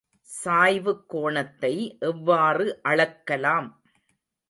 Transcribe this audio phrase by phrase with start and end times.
[0.29, 1.73] சாய்வுக் கோணத்தை
[1.99, 3.69] எவ்வாறு அளக்கலாம்?